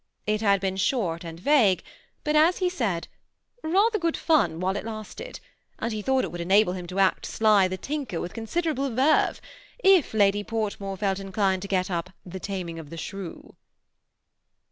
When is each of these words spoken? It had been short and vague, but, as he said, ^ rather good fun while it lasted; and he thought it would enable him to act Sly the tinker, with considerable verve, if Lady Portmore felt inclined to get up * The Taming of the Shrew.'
It 0.25 0.41
had 0.41 0.59
been 0.59 0.77
short 0.77 1.23
and 1.23 1.39
vague, 1.39 1.83
but, 2.23 2.35
as 2.35 2.57
he 2.57 2.71
said, 2.71 3.07
^ 3.65 3.71
rather 3.71 3.99
good 3.99 4.17
fun 4.17 4.59
while 4.59 4.75
it 4.75 4.83
lasted; 4.83 5.39
and 5.77 5.93
he 5.93 6.01
thought 6.01 6.23
it 6.23 6.31
would 6.31 6.41
enable 6.41 6.73
him 6.73 6.87
to 6.87 6.97
act 6.97 7.23
Sly 7.23 7.67
the 7.67 7.77
tinker, 7.77 8.19
with 8.19 8.33
considerable 8.33 8.89
verve, 8.89 9.39
if 9.77 10.15
Lady 10.15 10.43
Portmore 10.43 10.97
felt 10.97 11.19
inclined 11.19 11.61
to 11.61 11.67
get 11.67 11.91
up 11.91 12.09
* 12.19 12.25
The 12.33 12.39
Taming 12.39 12.79
of 12.79 12.89
the 12.89 12.97
Shrew.' 12.97 13.53